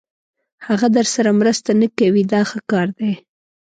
هغه 0.67 0.87
درسره 0.97 1.29
مرسته 1.39 1.69
نه 1.81 1.87
کوي 1.97 2.23
دا 2.33 2.41
ښه 2.49 2.59
کار 2.71 2.87
دی. 2.99 3.13